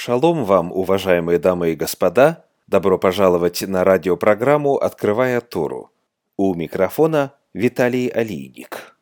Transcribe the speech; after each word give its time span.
Шалом 0.00 0.44
вам, 0.44 0.70
уважаемые 0.70 1.40
дамы 1.40 1.72
и 1.72 1.74
господа! 1.74 2.44
Добро 2.68 3.00
пожаловать 3.00 3.62
на 3.62 3.82
радиопрограмму 3.82 4.76
«Открывая 4.76 5.40
Тору». 5.40 5.90
У 6.36 6.54
микрофона 6.54 7.34
Виталий 7.52 8.06
Алийник. 8.06 8.96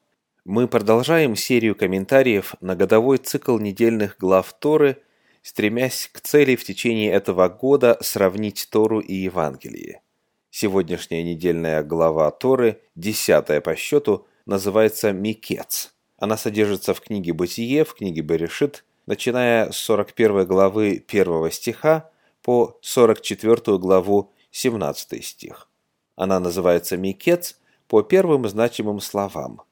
Мы 0.47 0.67
продолжаем 0.67 1.37
серию 1.37 1.75
комментариев 1.75 2.55
на 2.63 2.75
годовой 2.75 3.19
цикл 3.19 3.59
недельных 3.59 4.17
глав 4.19 4.51
Торы, 4.55 5.03
стремясь 5.43 6.09
к 6.11 6.23
цели 6.23 6.57
в 6.57 6.65
течение 6.65 7.13
этого 7.13 7.51
года 7.51 7.99
сравнить 8.01 8.67
Тору 8.71 9.01
и 9.01 9.13
Евангелие. 9.17 10.01
Сегодняшняя 10.49 11.23
недельная 11.23 11.83
глава 11.83 12.31
Торы, 12.31 12.81
десятая 12.95 13.61
по 13.61 13.77
счету, 13.77 14.27
называется 14.47 15.13
«Микец». 15.13 15.93
Она 16.17 16.39
содержится 16.39 16.95
в 16.95 17.03
книге 17.03 17.35
«Бытие», 17.35 17.85
в 17.85 17.93
книге 17.93 18.23
«Берешит», 18.23 18.86
начиная 19.07 19.71
с 19.71 19.77
41 19.77 20.47
главы 20.47 21.05
1 21.09 21.51
стиха 21.51 22.11
по 22.43 22.79
44 22.83 23.79
главу 23.79 24.33
17 24.51 25.25
стих. 25.25 25.69
Она 26.17 26.41
называется 26.41 26.97
«Микец» 26.97 27.59
по 27.89 28.03
первым 28.03 28.49
значимым 28.49 29.01
словам. 29.01 29.63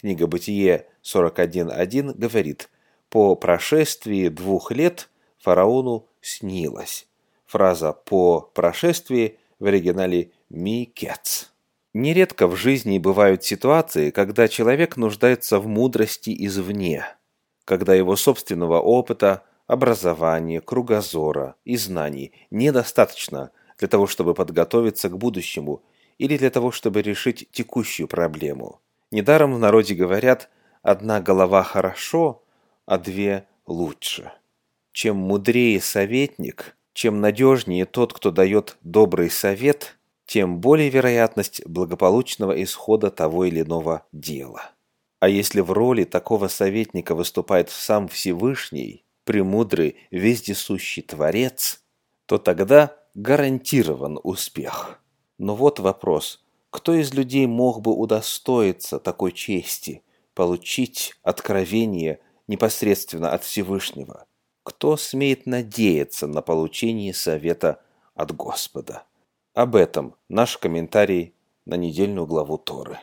Книга 0.00 0.26
«Бытие» 0.26 0.86
41.1 1.02 2.14
говорит 2.14 2.70
«По 3.08 3.36
прошествии 3.36 4.28
двух 4.28 4.70
лет 4.70 5.08
фараону 5.38 6.08
снилось». 6.20 7.06
Фраза 7.46 7.92
«по 7.92 8.40
прошествии» 8.40 9.38
в 9.58 9.66
оригинале 9.66 10.32
«микец». 10.50 11.52
Нередко 11.94 12.48
в 12.48 12.56
жизни 12.56 12.98
бывают 12.98 13.44
ситуации, 13.44 14.10
когда 14.10 14.48
человек 14.48 14.96
нуждается 14.96 15.60
в 15.60 15.68
мудрости 15.68 16.34
извне, 16.44 17.04
когда 17.64 17.94
его 17.94 18.16
собственного 18.16 18.80
опыта, 18.80 19.42
образования, 19.66 20.60
кругозора 20.60 21.56
и 21.64 21.76
знаний 21.76 22.32
недостаточно 22.50 23.50
для 23.78 23.88
того, 23.88 24.06
чтобы 24.06 24.34
подготовиться 24.34 25.08
к 25.08 25.16
будущему 25.16 25.82
или 26.18 26.36
для 26.36 26.50
того, 26.50 26.70
чтобы 26.70 27.02
решить 27.02 27.48
текущую 27.50 28.08
проблему. 28.08 28.80
Недаром 29.10 29.54
в 29.54 29.58
народе 29.58 29.94
говорят 29.94 30.50
«одна 30.82 31.20
голова 31.20 31.62
хорошо, 31.62 32.42
а 32.86 32.98
две 32.98 33.46
лучше». 33.66 34.32
Чем 34.92 35.16
мудрее 35.16 35.80
советник, 35.80 36.76
чем 36.92 37.20
надежнее 37.20 37.84
тот, 37.84 38.12
кто 38.12 38.30
дает 38.30 38.76
добрый 38.82 39.30
совет– 39.30 39.98
тем 40.26 40.60
более 40.60 40.88
вероятность 40.88 41.64
благополучного 41.66 42.62
исхода 42.62 43.10
того 43.10 43.44
или 43.44 43.62
иного 43.62 44.06
дела. 44.12 44.70
А 45.24 45.28
если 45.30 45.60
в 45.62 45.72
роли 45.72 46.04
такого 46.04 46.48
советника 46.48 47.14
выступает 47.14 47.70
сам 47.70 48.08
Всевышний, 48.08 49.06
премудрый, 49.24 49.96
вездесущий 50.10 51.02
Творец, 51.02 51.80
то 52.26 52.36
тогда 52.36 52.94
гарантирован 53.14 54.20
успех. 54.22 55.00
Но 55.38 55.56
вот 55.56 55.80
вопрос, 55.80 56.44
кто 56.68 56.92
из 56.92 57.14
людей 57.14 57.46
мог 57.46 57.80
бы 57.80 57.94
удостоиться 57.94 58.98
такой 58.98 59.32
чести, 59.32 60.02
получить 60.34 61.14
откровение 61.22 62.20
непосредственно 62.46 63.30
от 63.30 63.44
Всевышнего? 63.44 64.26
Кто 64.62 64.98
смеет 64.98 65.46
надеяться 65.46 66.26
на 66.26 66.42
получение 66.42 67.14
совета 67.14 67.80
от 68.14 68.36
Господа? 68.36 69.04
Об 69.54 69.74
этом 69.74 70.16
наш 70.28 70.58
комментарий 70.58 71.32
на 71.64 71.76
недельную 71.76 72.26
главу 72.26 72.58
Торы. 72.58 72.98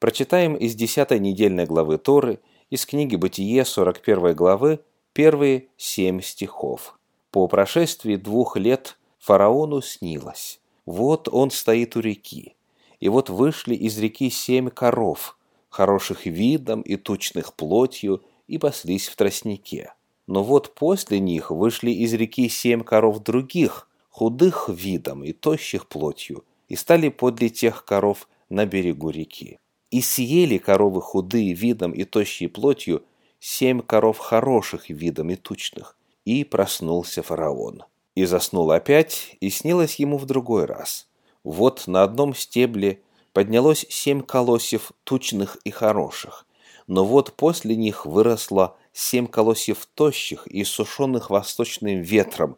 Прочитаем 0.00 0.54
из 0.54 0.74
10 0.76 1.10
недельной 1.20 1.66
главы 1.66 1.98
Торы 1.98 2.40
из 2.70 2.86
книги 2.86 3.16
Бытие 3.16 3.66
41 3.66 4.34
главы 4.34 4.80
первые 5.12 5.66
семь 5.76 6.22
стихов. 6.22 6.98
По 7.30 7.46
прошествии 7.48 8.16
двух 8.16 8.56
лет 8.56 8.96
фараону 9.18 9.82
снилось. 9.82 10.58
Вот 10.86 11.28
он 11.28 11.50
стоит 11.50 11.96
у 11.96 12.00
реки. 12.00 12.56
И 12.98 13.10
вот 13.10 13.28
вышли 13.28 13.74
из 13.74 13.98
реки 13.98 14.30
семь 14.30 14.70
коров, 14.70 15.36
хороших 15.68 16.24
видом 16.24 16.80
и 16.80 16.96
тучных 16.96 17.52
плотью, 17.52 18.22
и 18.46 18.56
паслись 18.56 19.06
в 19.06 19.16
тростнике. 19.16 19.92
Но 20.26 20.42
вот 20.42 20.74
после 20.74 21.20
них 21.20 21.50
вышли 21.50 21.90
из 21.90 22.14
реки 22.14 22.48
семь 22.48 22.84
коров 22.84 23.22
других, 23.22 23.86
худых 24.08 24.70
видом 24.70 25.24
и 25.24 25.34
тощих 25.34 25.86
плотью, 25.88 26.46
и 26.68 26.76
стали 26.76 27.10
подле 27.10 27.50
тех 27.50 27.84
коров 27.84 28.30
на 28.48 28.64
берегу 28.64 29.10
реки. 29.10 29.58
И 29.90 30.00
съели 30.00 30.58
коровы 30.58 31.02
худые 31.02 31.52
видом 31.52 31.92
и 31.92 32.04
тощие 32.04 32.48
плотью 32.48 33.04
семь 33.40 33.80
коров 33.80 34.18
хороших 34.18 34.90
видом 34.90 35.30
и 35.30 35.36
тучных, 35.36 35.96
и 36.24 36.44
проснулся 36.44 37.22
фараон. 37.22 37.84
И 38.14 38.24
заснул 38.24 38.70
опять, 38.70 39.36
и 39.40 39.50
снилось 39.50 39.96
ему 39.96 40.18
в 40.18 40.26
другой 40.26 40.66
раз. 40.66 41.08
Вот 41.42 41.86
на 41.86 42.02
одном 42.02 42.34
стебле 42.34 43.00
поднялось 43.32 43.86
семь 43.88 44.20
колосьев 44.20 44.92
тучных 45.04 45.56
и 45.64 45.70
хороших, 45.70 46.46
но 46.86 47.04
вот 47.04 47.32
после 47.34 47.76
них 47.76 48.04
выросло 48.04 48.76
семь 48.92 49.26
колосьев 49.26 49.86
тощих 49.94 50.46
и 50.46 50.64
сушеных 50.64 51.30
восточным 51.30 52.02
ветром, 52.02 52.56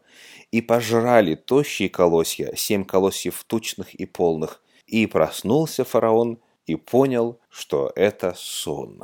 и 0.51 0.61
пожрали 0.61 1.35
тощие 1.35 1.89
колосья, 1.89 2.53
семь 2.55 2.83
колосьев 2.83 3.43
тучных 3.45 3.93
и 3.93 4.05
полных. 4.05 4.61
И 4.85 5.05
проснулся 5.07 5.85
фараон 5.85 6.39
и 6.65 6.75
понял, 6.75 7.39
что 7.49 7.91
это 7.95 8.33
сон. 8.37 9.03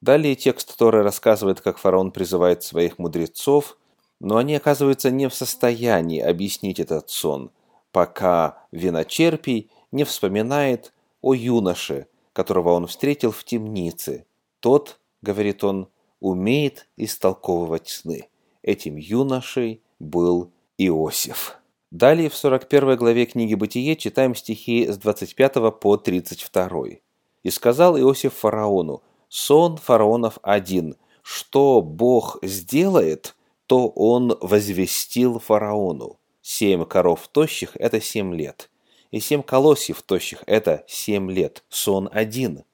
Далее 0.00 0.34
текст 0.34 0.76
Торы 0.76 1.02
рассказывает, 1.02 1.60
как 1.60 1.78
фараон 1.78 2.12
призывает 2.12 2.62
своих 2.62 2.98
мудрецов, 2.98 3.78
но 4.20 4.36
они 4.36 4.54
оказываются 4.54 5.10
не 5.10 5.28
в 5.28 5.34
состоянии 5.34 6.20
объяснить 6.20 6.78
этот 6.78 7.10
сон, 7.10 7.50
пока 7.90 8.58
виночерпий 8.70 9.70
не 9.92 10.04
вспоминает 10.04 10.92
о 11.22 11.34
юноше, 11.34 12.06
которого 12.32 12.72
он 12.72 12.86
встретил 12.86 13.30
в 13.30 13.44
темнице. 13.44 14.26
Тот, 14.60 14.98
говорит 15.22 15.64
он, 15.64 15.88
умеет 16.20 16.86
истолковывать 16.96 17.88
сны. 17.88 18.28
Этим 18.62 18.96
юношей 18.96 19.82
был 19.98 20.50
Иосиф. 20.78 21.58
Далее 21.94 22.28
в 22.28 22.34
41 22.34 22.96
главе 22.96 23.24
книги 23.24 23.54
«Бытие» 23.54 23.94
читаем 23.94 24.34
стихи 24.34 24.88
с 24.88 24.98
25 24.98 25.78
по 25.78 25.96
32. 25.96 26.98
«И 27.44 27.50
сказал 27.50 27.96
Иосиф 27.96 28.34
фараону, 28.34 29.04
сон 29.28 29.76
фараонов 29.76 30.40
один, 30.42 30.96
что 31.22 31.82
Бог 31.82 32.38
сделает, 32.42 33.36
то 33.68 33.86
он 33.86 34.36
возвестил 34.40 35.38
фараону. 35.38 36.18
Семь 36.42 36.84
коров 36.84 37.28
тощих– 37.28 37.76
это 37.78 38.00
семь 38.00 38.34
лет, 38.34 38.70
и 39.12 39.20
семь 39.20 39.44
колосьев 39.44 40.02
тощих– 40.02 40.42
это 40.48 40.84
семь 40.88 41.30
лет, 41.30 41.62
сон 41.68 42.08
один, 42.10 42.64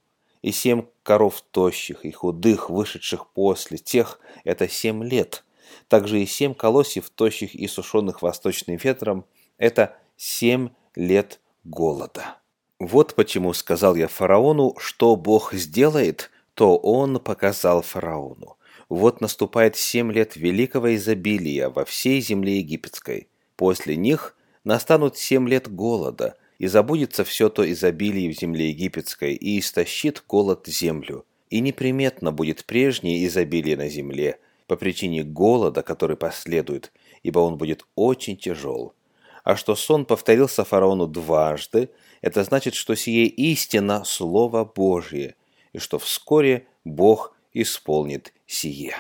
и 0.41 0.51
семь 0.51 0.85
коров 1.03 1.43
тощих 1.51 2.07
и 2.07 2.11
худых, 2.11 2.71
вышедших 2.71 3.27
после 3.35 3.77
тех– 3.77 4.19
это 4.45 4.67
семь 4.67 5.05
лет– 5.05 5.45
также 5.91 6.23
и 6.23 6.27
семь 6.27 6.55
колосьев, 6.55 7.11
тощих 7.11 7.55
и 7.55 7.67
сушеных 7.67 8.23
восточным 8.23 8.77
ветром– 8.77 9.27
это 9.59 9.97
семь 10.17 10.71
лет 10.95 11.41
голода. 11.65 12.37
Вот 12.79 13.15
почему 13.15 13.53
сказал 13.53 13.97
я 13.97 14.07
фараону, 14.07 14.77
что 14.79 15.17
Бог 15.17 15.53
сделает, 15.53 16.31
то 16.55 16.79
он 16.79 17.19
показал 17.19 17.83
фараону. 17.83 18.57
Вот 18.89 19.21
наступает 19.21 19.77
семь 19.77 20.13
лет 20.13 20.37
великого 20.37 20.95
изобилия 20.95 21.69
во 21.69 21.85
всей 21.85 22.21
земле 22.21 22.59
египетской. 22.59 23.29
После 23.57 23.97
них 23.97 24.37
настанут 24.63 25.19
семь 25.19 25.49
лет 25.49 25.69
голода, 25.69 26.37
и 26.59 26.69
забудется 26.69 27.25
все 27.25 27.49
то 27.49 27.69
изобилие 27.71 28.33
в 28.33 28.39
земле 28.39 28.69
египетской, 28.69 29.35
и 29.35 29.59
истощит 29.59 30.23
голод 30.29 30.67
землю. 30.67 31.27
И 31.49 31.59
неприметно 31.61 32.31
будет 32.31 32.65
прежнее 32.65 33.27
изобилие 33.27 33.77
на 33.77 33.89
земле– 33.89 34.39
по 34.71 34.77
причине 34.77 35.25
голода, 35.25 35.83
который 35.83 36.17
последует, 36.17 36.93
ибо 37.25 37.41
он 37.41 37.57
будет 37.57 37.85
очень 37.97 38.37
тяжел. 38.37 38.95
А 39.43 39.57
что 39.57 39.75
сон 39.75 40.05
повторился 40.05 40.63
фараону 40.63 41.09
дважды, 41.09 41.91
это 42.21 42.45
значит, 42.45 42.77
что 42.77 42.95
сие 42.95 43.27
истина 43.27 44.05
Слово 44.05 44.65
Божье, 44.65 45.35
и 45.73 45.79
что 45.81 45.99
вскоре 45.99 46.69
Бог 46.85 47.35
исполнит 47.53 48.33
сие. 48.47 48.95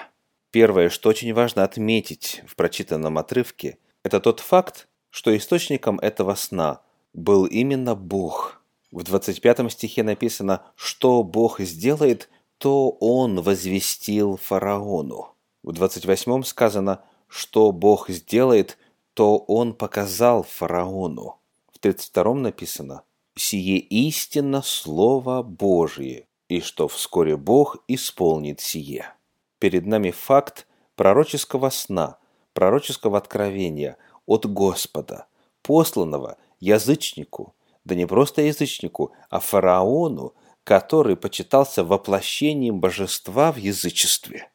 Первое, 0.50 0.88
что 0.88 1.08
очень 1.08 1.32
важно 1.32 1.62
отметить 1.62 2.42
в 2.48 2.56
прочитанном 2.56 3.16
отрывке, 3.16 3.78
это 4.02 4.18
тот 4.18 4.40
факт, 4.40 4.88
что 5.10 5.36
источником 5.36 6.00
этого 6.00 6.34
сна 6.34 6.80
был 7.12 7.44
именно 7.44 7.94
Бог. 7.94 8.60
В 8.90 9.04
25 9.04 9.70
стихе 9.70 10.02
написано, 10.02 10.64
что 10.74 11.22
Бог 11.22 11.60
сделает, 11.60 12.28
то 12.58 12.90
Он 12.98 13.40
возвестил 13.40 14.36
фараону. 14.36 15.36
В 15.70 15.72
28 15.72 16.42
сказано, 16.42 17.00
что 17.28 17.70
Бог 17.70 18.10
сделает, 18.10 18.76
то 19.14 19.38
Он 19.38 19.72
показал 19.72 20.42
фараону. 20.42 21.38
В 21.72 21.78
32 21.78 22.34
написано, 22.34 23.04
«Сие 23.36 23.78
истинно 23.78 24.62
Слово 24.62 25.44
Божие, 25.44 26.26
и 26.48 26.58
что 26.60 26.88
вскоре 26.88 27.36
Бог 27.36 27.76
исполнит 27.86 28.58
сие». 28.60 29.14
Перед 29.60 29.86
нами 29.86 30.10
факт 30.10 30.66
пророческого 30.96 31.70
сна, 31.70 32.18
пророческого 32.52 33.18
откровения 33.18 33.96
от 34.26 34.46
Господа, 34.46 35.28
посланного 35.62 36.36
язычнику, 36.58 37.54
да 37.84 37.94
не 37.94 38.06
просто 38.06 38.42
язычнику, 38.42 39.12
а 39.28 39.38
фараону, 39.38 40.34
который 40.64 41.14
почитался 41.14 41.84
воплощением 41.84 42.80
божества 42.80 43.52
в 43.52 43.56
язычестве. 43.56 44.50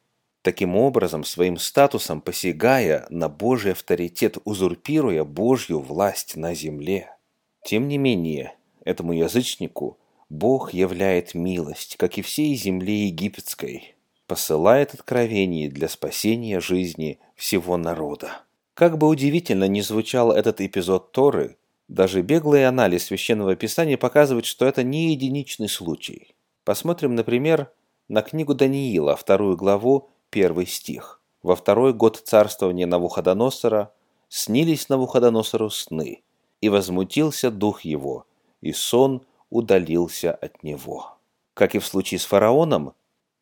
Таким 0.46 0.76
образом, 0.76 1.24
своим 1.24 1.56
статусом 1.56 2.20
посягая 2.20 3.04
на 3.10 3.28
Божий 3.28 3.72
авторитет, 3.72 4.38
узурпируя 4.44 5.24
Божью 5.24 5.80
власть 5.80 6.36
на 6.36 6.54
земле. 6.54 7.10
Тем 7.64 7.88
не 7.88 7.98
менее, 7.98 8.54
этому 8.84 9.12
язычнику 9.12 9.98
Бог 10.28 10.72
являет 10.72 11.34
милость, 11.34 11.96
как 11.96 12.16
и 12.16 12.22
всей 12.22 12.54
земле 12.54 13.06
египетской, 13.06 13.96
посылает 14.28 14.94
откровение 14.94 15.68
для 15.68 15.88
спасения 15.88 16.60
жизни 16.60 17.18
всего 17.34 17.76
народа. 17.76 18.42
Как 18.74 18.98
бы 18.98 19.08
удивительно 19.08 19.66
ни 19.66 19.80
звучал 19.80 20.30
этот 20.30 20.60
эпизод 20.60 21.10
Торы, 21.10 21.56
даже 21.88 22.22
беглый 22.22 22.68
анализ 22.68 23.06
Священного 23.06 23.56
Писания 23.56 23.98
показывает, 23.98 24.46
что 24.46 24.64
это 24.64 24.84
не 24.84 25.10
единичный 25.10 25.68
случай. 25.68 26.36
Посмотрим, 26.62 27.16
например, 27.16 27.72
на 28.06 28.22
книгу 28.22 28.54
Даниила, 28.54 29.16
вторую 29.16 29.56
главу, 29.56 30.10
первый 30.36 30.66
стих. 30.66 31.22
Во 31.42 31.56
второй 31.56 31.94
год 31.94 32.20
царствования 32.22 32.86
Навуходоносора 32.86 33.94
снились 34.28 34.90
Навуходоносору 34.90 35.70
сны, 35.70 36.24
и 36.60 36.68
возмутился 36.68 37.50
дух 37.50 37.86
его, 37.86 38.26
и 38.60 38.74
сон 38.74 39.24
удалился 39.48 40.34
от 40.34 40.62
него. 40.62 41.16
Как 41.54 41.74
и 41.74 41.78
в 41.78 41.86
случае 41.86 42.20
с 42.20 42.26
фараоном, 42.26 42.92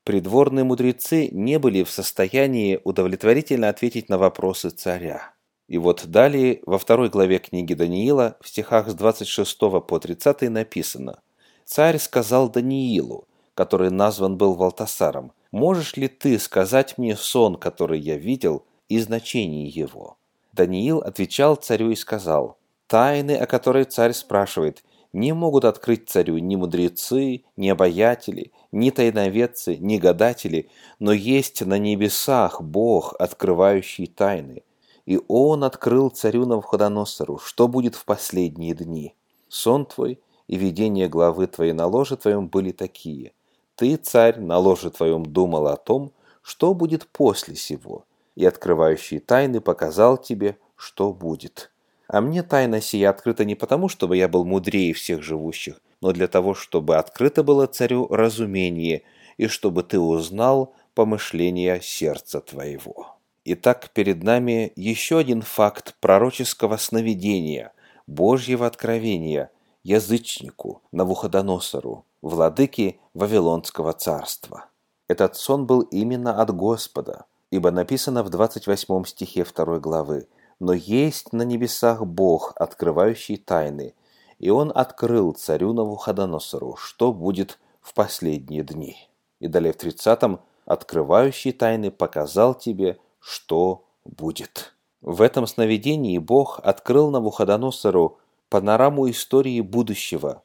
придворные 0.05 0.62
мудрецы 0.62 1.31
не 1.32 1.58
были 1.58 1.82
в 1.82 1.91
состоянии 1.91 2.81
удовлетворительно 2.85 3.70
ответить 3.70 4.08
на 4.08 4.17
вопросы 4.17 4.70
царя. 4.70 5.35
И 5.67 5.79
вот 5.79 6.06
далее, 6.06 6.61
во 6.64 6.79
второй 6.79 7.08
главе 7.08 7.41
книги 7.41 7.75
Даниила, 7.75 8.37
в 8.41 8.46
стихах 8.46 8.88
с 8.88 8.94
26 8.94 9.58
по 9.58 9.99
30 9.99 10.43
написано 10.43 11.19
«Царь 11.64 11.99
сказал 11.99 12.49
Даниилу, 12.49 13.26
который 13.55 13.91
назван 13.91 14.37
был 14.37 14.55
Валтасаром, 14.55 15.32
«Можешь 15.54 15.96
ли 15.96 16.08
ты 16.08 16.40
сказать 16.40 16.98
мне 16.98 17.16
сон, 17.16 17.54
который 17.54 18.00
я 18.00 18.16
видел, 18.16 18.64
и 18.88 18.98
значение 18.98 19.68
его?» 19.68 20.16
Даниил 20.52 20.98
отвечал 20.98 21.54
царю 21.54 21.92
и 21.92 21.94
сказал 21.94 22.58
«Тайны, 22.88 23.36
о 23.36 23.46
которой 23.46 23.84
царь 23.84 24.14
спрашивает, 24.14 24.82
не 25.12 25.32
могут 25.32 25.64
открыть 25.64 26.08
царю 26.08 26.38
ни 26.38 26.56
мудрецы, 26.56 27.44
ни 27.56 27.68
обаятели, 27.68 28.50
ни 28.72 28.90
тайноведцы, 28.90 29.76
ни 29.76 29.98
гадатели, 29.98 30.70
но 30.98 31.12
есть 31.12 31.64
на 31.64 31.78
небесах 31.78 32.60
Бог, 32.60 33.14
открывающий 33.20 34.08
тайны» 34.08 34.64
И 35.06 35.20
он 35.28 35.62
открыл 35.62 36.10
царю 36.10 36.46
Навуходоносору, 36.46 37.38
что 37.38 37.68
будет 37.68 37.94
в 37.94 38.04
последние 38.04 38.74
дни. 38.74 39.14
Сон 39.48 39.86
твой 39.86 40.18
и 40.48 40.56
видение 40.56 41.08
главы 41.08 41.46
твоей 41.46 41.74
на 41.74 41.86
ложе 41.86 42.16
твоем 42.16 42.48
были 42.48 42.72
такие. 42.72 43.34
Ты, 43.76 43.96
царь, 43.96 44.38
на 44.38 44.58
ложе 44.58 44.90
твоем 44.90 45.26
думал 45.26 45.66
о 45.66 45.76
том, 45.76 46.12
что 46.42 46.74
будет 46.74 47.06
после 47.08 47.56
сего, 47.56 48.04
и 48.36 48.44
открывающий 48.44 49.18
тайны 49.18 49.60
показал 49.60 50.16
тебе, 50.16 50.58
что 50.76 51.12
будет. 51.12 51.72
А 52.06 52.20
мне 52.20 52.42
тайна 52.42 52.80
сия 52.80 53.10
открыта 53.10 53.44
не 53.44 53.54
потому, 53.54 53.88
чтобы 53.88 54.16
я 54.16 54.28
был 54.28 54.44
мудрее 54.44 54.92
всех 54.92 55.22
живущих, 55.22 55.80
но 56.00 56.12
для 56.12 56.28
того, 56.28 56.54
чтобы 56.54 56.96
открыто 56.96 57.42
было 57.42 57.66
царю 57.66 58.06
разумение, 58.08 59.02
и 59.38 59.48
чтобы 59.48 59.82
ты 59.82 59.98
узнал 59.98 60.74
помышления 60.94 61.80
сердца 61.80 62.40
твоего. 62.40 63.16
Итак, 63.44 63.90
перед 63.92 64.22
нами 64.22 64.72
еще 64.76 65.18
один 65.18 65.42
факт 65.42 65.96
пророческого 66.00 66.76
сновидения, 66.76 67.72
Божьего 68.06 68.66
откровения, 68.66 69.50
язычнику, 69.84 70.82
Навуходоносору, 70.90 72.04
владыке 72.22 72.98
Вавилонского 73.12 73.92
царства. 73.92 74.66
Этот 75.06 75.36
сон 75.36 75.66
был 75.66 75.82
именно 75.82 76.40
от 76.40 76.50
Господа, 76.54 77.26
ибо 77.50 77.70
написано 77.70 78.25
в 78.25 78.31
28 78.31 79.04
стихе 79.04 79.44
2 79.44 79.78
главы 79.78 80.26
«Но 80.58 80.72
есть 80.72 81.32
на 81.32 81.42
небесах 81.42 82.04
Бог, 82.04 82.54
открывающий 82.56 83.36
тайны, 83.36 83.94
и 84.38 84.50
Он 84.50 84.72
открыл 84.75 85.32
царю 85.32 85.72
Навуходоносору, 85.75 86.76
что 86.76 87.12
будет 87.12 87.58
в 87.81 87.92
последние 87.94 88.62
дни». 88.62 88.96
И 89.40 89.48
далее 89.48 89.72
в 89.72 89.76
30-м 89.76 90.40
«Открывающий 90.64 91.52
тайны 91.52 91.90
показал 91.90 92.54
тебе, 92.54 92.98
что 93.20 93.84
будет. 94.04 94.75
В 95.02 95.20
этом 95.20 95.46
сновидении 95.46 96.16
Бог 96.16 96.60
открыл 96.62 97.10
Навуходоносору 97.10 98.19
панораму 98.54 99.10
истории 99.10 99.60
будущего 99.60 100.44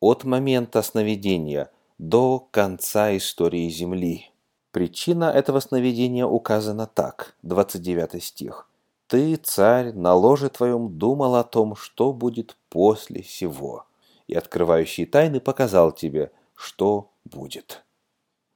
от 0.00 0.24
момента 0.24 0.80
сновидения 0.80 1.70
до 1.98 2.38
конца 2.50 3.14
истории 3.14 3.68
Земли. 3.68 4.30
Причина 4.70 5.24
этого 5.24 5.60
сновидения 5.60 6.24
указана 6.24 6.86
так, 6.86 7.36
29 7.42 8.24
стих. 8.24 8.70
«Ты, 9.06 9.36
царь, 9.36 9.92
на 9.92 10.14
ложе 10.14 10.48
твоем 10.48 10.96
думал 10.96 11.34
о 11.36 11.44
том, 11.44 11.76
что 11.76 12.14
будет 12.14 12.56
после 12.70 13.22
сего, 13.22 13.84
и 14.28 14.34
открывающий 14.34 15.04
тайны 15.04 15.38
показал 15.38 15.92
тебе, 15.92 16.32
что 16.54 17.10
будет». 17.26 17.84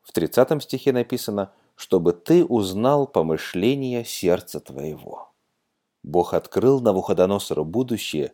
В 0.00 0.12
30 0.12 0.62
стихе 0.62 0.94
написано– 0.94 1.52
чтобы 1.76 2.14
ты 2.14 2.42
узнал 2.42 3.06
помышления 3.06 4.02
сердца 4.02 4.60
твоего. 4.60 5.30
Бог 6.02 6.32
открыл 6.32 6.80
Навуходоносору 6.80 7.66
будущее, 7.66 8.32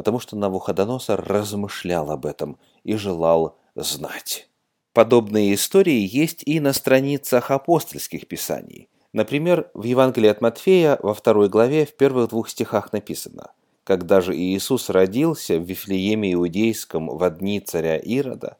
потому 0.00 0.18
что 0.18 0.34
Навуходоносор 0.34 1.22
размышлял 1.22 2.10
об 2.10 2.24
этом 2.24 2.56
и 2.84 2.96
желал 2.96 3.58
знать. 3.74 4.48
Подобные 4.94 5.52
истории 5.52 6.08
есть 6.10 6.42
и 6.46 6.58
на 6.58 6.72
страницах 6.72 7.50
апостольских 7.50 8.26
писаний. 8.26 8.88
Например, 9.12 9.70
в 9.74 9.84
Евангелии 9.84 10.30
от 10.30 10.40
Матфея 10.40 10.98
во 11.02 11.12
второй 11.12 11.50
главе 11.50 11.84
в 11.84 11.94
первых 11.98 12.30
двух 12.30 12.48
стихах 12.48 12.94
написано 12.94 13.52
«Когда 13.84 14.22
же 14.22 14.34
Иисус 14.34 14.88
родился 14.88 15.58
в 15.58 15.64
Вифлееме 15.64 16.32
Иудейском 16.32 17.14
в 17.14 17.30
дни 17.32 17.60
царя 17.60 17.98
Ирода, 17.98 18.56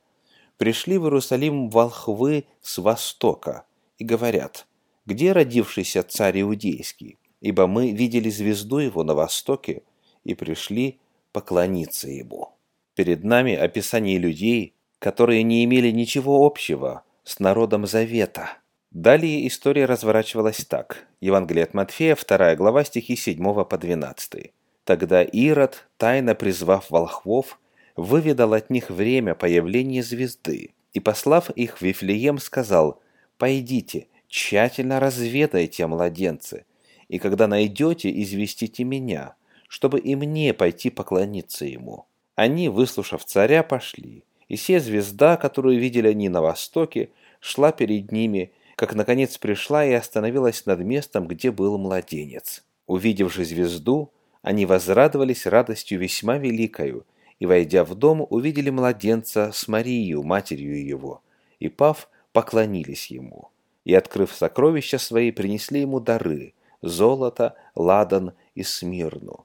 пришли 0.58 0.98
в 0.98 1.04
Иерусалим 1.04 1.70
волхвы 1.70 2.44
с 2.60 2.76
востока, 2.76 3.64
и 3.96 4.04
говорят, 4.04 4.66
«Где 5.06 5.32
родившийся 5.32 6.02
царь 6.02 6.42
Иудейский? 6.42 7.16
Ибо 7.40 7.66
мы 7.66 7.92
видели 7.92 8.28
звезду 8.28 8.76
его 8.76 9.04
на 9.04 9.14
востоке 9.14 9.84
и 10.24 10.34
пришли 10.34 10.99
поклониться 11.32 12.08
ему». 12.08 12.54
Перед 12.94 13.24
нами 13.24 13.54
описание 13.54 14.18
людей, 14.18 14.74
которые 14.98 15.42
не 15.42 15.64
имели 15.64 15.90
ничего 15.90 16.44
общего 16.44 17.04
с 17.24 17.38
народом 17.38 17.86
Завета. 17.86 18.50
Далее 18.90 19.46
история 19.46 19.86
разворачивалась 19.86 20.64
так. 20.64 21.06
Евангелие 21.20 21.64
от 21.64 21.74
Матфея, 21.74 22.16
2 22.16 22.56
глава, 22.56 22.84
стихи 22.84 23.16
7 23.16 23.64
по 23.64 23.78
12. 23.78 24.52
Тогда 24.84 25.22
Ирод, 25.22 25.86
тайно 25.96 26.34
призвав 26.34 26.90
волхвов, 26.90 27.60
выведал 27.96 28.52
от 28.54 28.70
них 28.70 28.90
время 28.90 29.34
появления 29.34 30.02
звезды, 30.02 30.74
и, 30.92 31.00
послав 31.00 31.50
их 31.50 31.78
в 31.78 31.82
Вифлеем, 31.82 32.38
сказал– 32.38 33.00
Пойдите, 33.40 34.08
тщательно 34.28 35.00
разведайте 35.00 35.84
о 35.84 35.88
младенце, 35.88 36.66
и 37.08 37.18
когда 37.18 37.46
найдете, 37.46 38.10
известите 38.22 38.84
меня, 38.84 39.34
чтобы 39.70 40.00
и 40.00 40.16
мне 40.16 40.52
пойти 40.52 40.90
поклониться 40.90 41.64
ему». 41.64 42.06
Они, 42.34 42.68
выслушав 42.68 43.24
царя, 43.24 43.62
пошли, 43.62 44.24
и 44.48 44.56
все 44.56 44.80
звезда, 44.80 45.36
которую 45.36 45.78
видели 45.78 46.08
они 46.08 46.28
на 46.28 46.42
востоке, 46.42 47.10
шла 47.38 47.70
перед 47.70 48.10
ними, 48.10 48.50
как 48.74 48.94
наконец 48.94 49.38
пришла 49.38 49.84
и 49.84 49.92
остановилась 49.92 50.66
над 50.66 50.80
местом, 50.80 51.28
где 51.28 51.52
был 51.52 51.78
младенец. 51.78 52.64
Увидев 52.86 53.32
же 53.32 53.44
звезду, 53.44 54.10
они 54.42 54.66
возрадовались 54.66 55.46
радостью 55.46 56.00
весьма 56.00 56.38
великою, 56.38 57.06
и, 57.38 57.46
войдя 57.46 57.84
в 57.84 57.94
дом, 57.94 58.26
увидели 58.28 58.70
младенца 58.70 59.52
с 59.52 59.68
Марией, 59.68 60.14
матерью 60.14 60.84
его, 60.84 61.22
и, 61.60 61.68
пав, 61.68 62.08
поклонились 62.32 63.06
ему, 63.06 63.50
и, 63.84 63.94
открыв 63.94 64.32
сокровища 64.32 64.98
свои, 64.98 65.30
принесли 65.30 65.82
ему 65.82 66.00
дары– 66.00 66.54
золото, 66.82 67.54
ладан 67.74 68.32
и 68.54 68.62
смирну. 68.62 69.44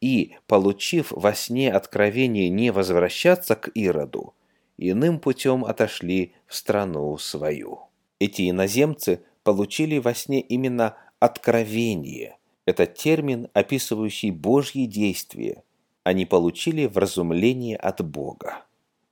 И, 0.00 0.36
получив 0.46 1.10
во 1.12 1.34
сне 1.34 1.72
откровение 1.72 2.48
не 2.50 2.70
возвращаться 2.70 3.56
к 3.56 3.70
Ироду, 3.74 4.34
иным 4.76 5.18
путем 5.18 5.64
отошли 5.64 6.34
в 6.46 6.54
страну 6.54 7.16
свою. 7.18 7.80
Эти 8.18 8.50
иноземцы 8.50 9.22
получили 9.42 9.98
во 9.98 10.14
сне 10.14 10.40
именно 10.40 10.96
откровение. 11.18 12.36
Это 12.66 12.86
термин, 12.86 13.48
описывающий 13.54 14.30
Божьи 14.30 14.86
действия. 14.86 15.62
Они 16.04 16.26
получили 16.26 16.86
вразумление 16.86 17.76
от 17.76 18.04
Бога. 18.04 18.64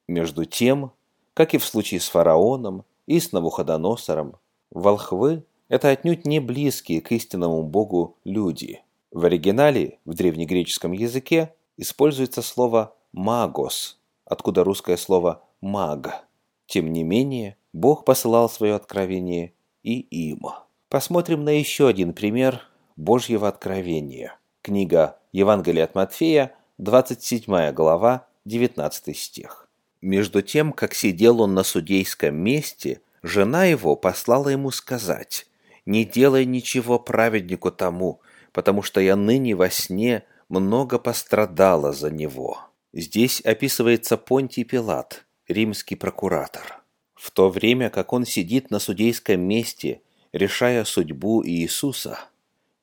Между 0.06 0.44
тем, 0.44 0.92
как 1.34 1.54
и 1.54 1.58
в 1.58 1.64
случае 1.64 2.00
с 2.00 2.08
фараоном, 2.08 2.84
и 3.06 3.20
с 3.20 3.32
Навуходоносором. 3.32 4.36
Волхвы 4.70 5.44
это 5.68 5.90
отнюдь 5.90 6.26
не 6.26 6.40
близкие 6.40 7.00
к 7.00 7.12
истинному 7.12 7.62
Богу 7.62 8.16
люди. 8.24 8.82
В 9.14 9.26
оригинале, 9.26 10.00
в 10.04 10.14
древнегреческом 10.14 10.90
языке, 10.90 11.54
используется 11.76 12.42
слово 12.42 12.96
«магос», 13.12 14.00
откуда 14.24 14.64
русское 14.64 14.96
слово 14.96 15.44
«маг». 15.60 16.26
Тем 16.66 16.92
не 16.92 17.04
менее, 17.04 17.56
Бог 17.72 18.04
посылал 18.04 18.50
свое 18.50 18.74
откровение 18.74 19.52
и 19.84 20.00
им. 20.00 20.40
Посмотрим 20.88 21.44
на 21.44 21.50
еще 21.50 21.86
один 21.86 22.12
пример 22.12 22.62
Божьего 22.96 23.46
откровения. 23.46 24.36
Книга 24.62 25.16
Евангелия 25.30 25.84
от 25.84 25.94
Матфея, 25.94 26.52
27 26.78 27.70
глава, 27.70 28.26
19 28.46 29.16
стих. 29.16 29.68
Между 30.00 30.42
тем, 30.42 30.72
как 30.72 30.92
сидел 30.92 31.40
он 31.40 31.54
на 31.54 31.62
судейском 31.62 32.34
месте, 32.34 33.00
жена 33.22 33.66
его 33.66 33.94
послала 33.94 34.48
ему 34.48 34.72
сказать, 34.72 35.46
«Не 35.86 36.04
делай 36.04 36.44
ничего 36.44 36.98
праведнику 36.98 37.70
тому, 37.70 38.20
потому 38.54 38.80
что 38.80 39.02
я 39.02 39.16
ныне 39.16 39.54
во 39.54 39.68
сне 39.68 40.24
много 40.48 40.98
пострадала 40.98 41.92
за 41.92 42.10
него». 42.10 42.58
Здесь 42.96 43.40
описывается 43.40 44.16
Понтий 44.16 44.62
Пилат, 44.62 45.26
римский 45.48 45.96
прокуратор. 45.96 46.80
В 47.16 47.32
то 47.32 47.50
время, 47.50 47.90
как 47.90 48.12
он 48.12 48.24
сидит 48.24 48.70
на 48.70 48.78
судейском 48.78 49.40
месте, 49.40 50.00
решая 50.32 50.84
судьбу 50.84 51.44
Иисуса, 51.44 52.20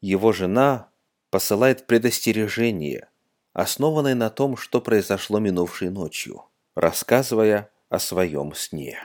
его 0.01 0.33
жена 0.33 0.89
посылает 1.29 1.87
предостережение, 1.87 3.07
основанное 3.53 4.13
на 4.13 4.29
том, 4.29 4.57
что 4.57 4.81
произошло 4.81 5.39
минувшей 5.39 5.89
ночью, 5.89 6.43
рассказывая 6.75 7.69
о 7.87 7.97
своем 7.97 8.53
сне. 8.53 8.99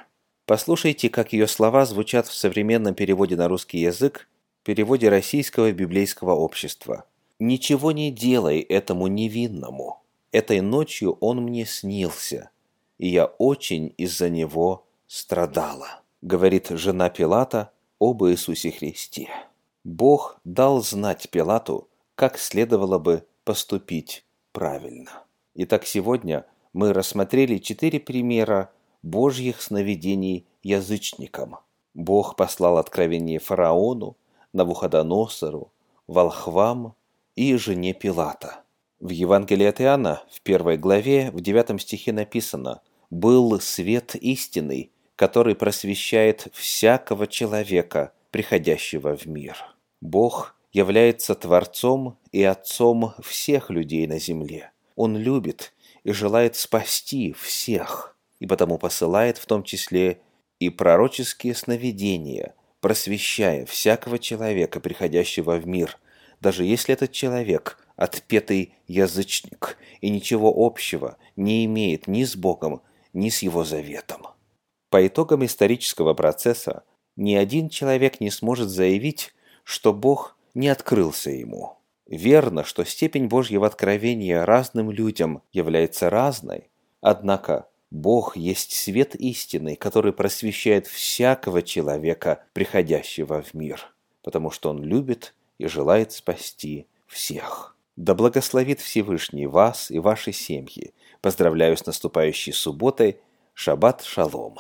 Послушайте, 0.45 1.09
как 1.09 1.33
ее 1.33 1.47
слова 1.47 1.87
звучат 1.87 2.27
в 2.27 2.35
современном 2.35 2.97
переводе 2.97 3.37
на 3.37 3.47
русский 3.47 3.79
язык, 3.79 4.27
переводе 4.67 5.09
Российского 5.09 5.71
библейского 5.71 6.33
общества. 6.33 7.05
«Ничего 7.39 7.93
не 7.93 8.11
делай 8.11 8.59
этому 8.59 9.07
невинному. 9.07 10.03
Этой 10.33 10.61
ночью 10.61 11.17
он 11.21 11.41
мне 11.45 11.65
снился, 11.65 12.51
и 12.99 13.07
я 13.07 13.27
очень 13.27 13.95
из-за 13.97 14.29
него 14.29 14.85
страдала», 15.07 16.01
говорит 16.21 16.67
жена 16.71 17.11
Пилата 17.11 17.71
об 18.01 18.25
Иисусе 18.25 18.73
Христе. 18.73 19.29
Бог 19.85 20.41
дал 20.43 20.83
знать 20.83 21.31
Пилату, 21.31 21.87
как 22.17 22.37
следовало 22.37 22.99
бы 22.99 23.25
поступить 23.45 24.25
правильно. 24.51 25.23
Итак, 25.55 25.87
сегодня 25.87 26.45
мы 26.73 26.93
рассмотрели 26.93 27.59
четыре 27.59 28.01
примера 28.01 28.73
Божьих 29.05 29.63
сновидений 29.63 30.45
язычникам. 30.65 31.59
Бог 31.95 32.35
послал 32.35 32.79
откровение 32.79 33.39
фараону, 33.39 34.17
Навуходоносору, 34.53 35.73
волхвам 36.07 36.95
и 37.35 37.57
жене 37.57 37.93
Пилата. 37.95 38.63
В 39.01 39.11
Евангелии 39.11 39.67
от 39.67 39.81
Иоанна 39.81 40.23
в 40.31 40.41
первой 40.41 40.79
главе 40.79 41.31
в 41.31 41.41
девятом 41.41 41.79
стихе 41.79 42.13
написано 42.13 42.81
«Был 43.11 43.61
свет 43.61 44.15
истинный, 44.15 44.91
который 45.17 45.55
просвещает 45.55 46.49
всякого 46.53 47.27
человека, 47.27 48.13
приходящего 48.31 49.17
в 49.17 49.27
мир». 49.27 49.57
Бог 50.01 50.57
является 50.73 51.35
Творцом 51.35 52.19
и 52.33 52.43
Отцом 52.43 53.15
всех 53.23 53.71
людей 53.71 54.07
на 54.07 54.19
земле. 54.19 54.73
Он 54.95 55.17
любит 55.17 55.73
и 56.05 56.13
желает 56.13 56.57
спасти 56.57 57.33
всех, 57.33 58.17
и 58.41 58.47
потому 58.47 58.79
посылает 58.79 59.39
в 59.39 59.47
том 59.47 59.63
числе 59.63 60.21
и 60.59 60.71
пророческие 60.71 61.55
сновидения, 61.55 62.55
просвещая 62.81 63.67
всякого 63.67 64.19
человека, 64.19 64.81
приходящего 64.81 65.57
в 65.57 65.67
мир, 65.67 65.99
даже 66.41 66.65
если 66.65 66.93
этот 66.95 67.13
человек– 67.13 67.79
отпетый 67.97 68.75
язычник 68.87 69.79
и 70.01 70.11
ничего 70.11 70.53
общего 70.55 71.17
не 71.35 71.65
имеет 71.65 72.07
ни 72.07 72.25
с 72.25 72.37
Богом, 72.37 72.83
ни 73.13 73.31
с 73.31 73.43
Его 73.43 73.65
заветом. 73.65 74.27
По 74.91 75.07
итогам 75.07 75.45
исторического 75.45 76.15
процесса 76.15 76.85
ни 77.17 77.35
один 77.35 77.69
человек 77.69 78.21
не 78.21 78.31
сможет 78.31 78.69
заявить, 78.69 79.35
что 79.65 79.93
Бог 79.93 80.37
не 80.55 80.69
открылся 80.69 81.31
ему. 81.31 81.79
Верно, 82.07 82.63
что 82.63 82.85
степень 82.85 83.27
Божьего 83.27 83.67
откровения 83.67 84.45
разным 84.45 84.91
людям 84.91 85.43
является 85.53 86.09
разной, 86.09 86.71
однако 87.01 87.69
Бог 87.91 88.37
есть 88.37 88.73
свет 88.73 89.15
истины, 89.15 89.77
который 89.77 90.13
просвещает 90.13 90.87
всякого 90.87 91.63
человека, 91.63 92.45
приходящего 92.53 93.43
в 93.43 93.55
мир, 93.55 93.95
потому 94.23 94.51
что 94.51 94.71
Он 94.71 94.83
любит 94.83 95.35
и 95.59 95.67
желает 95.67 96.13
спасти 96.13 96.87
всех. 97.07 97.77
Да 97.97 98.15
благословит 98.15 98.81
Всевышний 98.81 99.47
вас 99.47 99.91
и 99.91 99.99
ваши 99.99 100.33
семьи. 100.33 100.93
Поздравляю 101.23 101.77
с 101.77 101.87
наступающей 101.87 102.53
субботой. 102.53 103.21
Шаббат 103.55 104.03
шалом. 104.03 104.59